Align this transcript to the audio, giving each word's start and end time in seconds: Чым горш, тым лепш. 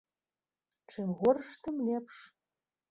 Чым 0.89 1.09
горш, 1.19 1.49
тым 1.63 1.75
лепш. 1.87 2.15